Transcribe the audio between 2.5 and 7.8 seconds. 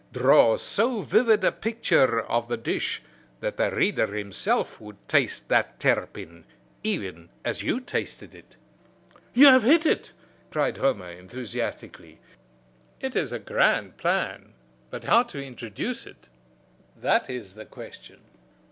dish that the reader himself would taste that terrapin even as you